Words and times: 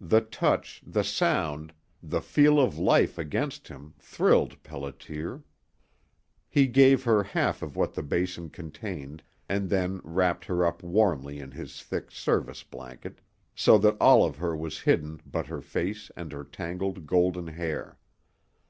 The 0.00 0.22
touch, 0.22 0.82
the 0.86 1.04
sound, 1.04 1.74
the 2.02 2.22
feel 2.22 2.58
of 2.58 2.78
life 2.78 3.18
against 3.18 3.68
him 3.68 3.92
thrilled 3.98 4.62
Pelliter. 4.62 5.42
He 6.48 6.66
gave 6.66 7.04
her 7.04 7.22
half 7.22 7.60
of 7.60 7.76
what 7.76 7.92
the 7.92 8.02
basin 8.02 8.48
contained, 8.48 9.22
and 9.50 9.68
then 9.68 10.00
wrapped 10.04 10.46
her 10.46 10.64
up 10.64 10.82
warmly 10.82 11.38
in 11.38 11.50
his 11.50 11.82
thick 11.82 12.10
service 12.10 12.62
blanket, 12.62 13.20
so 13.54 13.76
that 13.76 13.98
all 14.00 14.24
of 14.24 14.36
her 14.36 14.56
was 14.56 14.80
hidden 14.80 15.20
but 15.26 15.48
her 15.48 15.60
face 15.60 16.10
and 16.16 16.32
her 16.32 16.44
tangled 16.44 17.04
golden 17.06 17.48
hair. 17.48 17.98